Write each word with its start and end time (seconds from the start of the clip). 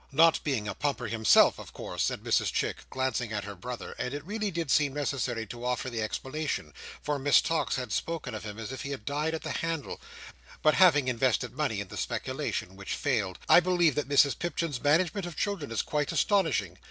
"Not 0.11 0.43
being 0.43 0.67
a 0.67 0.73
Pumper 0.73 1.05
himself, 1.05 1.59
of 1.59 1.73
course," 1.73 2.01
said 2.01 2.23
Mrs 2.23 2.51
Chick, 2.51 2.89
glancing 2.89 3.31
at 3.31 3.43
her 3.43 3.53
brother; 3.53 3.93
and 3.99 4.15
it 4.15 4.25
really 4.25 4.49
did 4.49 4.71
seem 4.71 4.93
necessary 4.95 5.45
to 5.45 5.63
offer 5.63 5.91
the 5.91 6.01
explanation, 6.01 6.73
for 7.03 7.19
Miss 7.19 7.39
Tox 7.39 7.75
had 7.75 7.91
spoken 7.91 8.33
of 8.33 8.43
him 8.43 8.57
as 8.57 8.71
if 8.71 8.81
he 8.81 8.89
had 8.89 9.05
died 9.05 9.35
at 9.35 9.43
the 9.43 9.51
handle; 9.51 10.01
"but 10.63 10.73
having 10.73 11.07
invested 11.07 11.53
money 11.53 11.79
in 11.79 11.89
the 11.89 11.97
speculation, 11.97 12.75
which 12.75 12.95
failed. 12.95 13.37
I 13.47 13.59
believe 13.59 13.93
that 13.93 14.09
Mrs 14.09 14.39
Pipchin's 14.39 14.81
management 14.81 15.27
of 15.27 15.37
children 15.37 15.69
is 15.71 15.83
quite 15.83 16.11
astonishing. 16.11 16.79